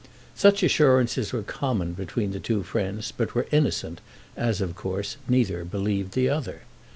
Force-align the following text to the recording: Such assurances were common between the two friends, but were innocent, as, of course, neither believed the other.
Such 0.33 0.63
assurances 0.63 1.31
were 1.31 1.43
common 1.43 1.93
between 1.93 2.31
the 2.31 2.39
two 2.39 2.63
friends, 2.63 3.13
but 3.15 3.35
were 3.35 3.45
innocent, 3.51 4.01
as, 4.35 4.59
of 4.59 4.73
course, 4.75 5.17
neither 5.29 5.63
believed 5.63 6.13
the 6.13 6.27
other. 6.27 6.61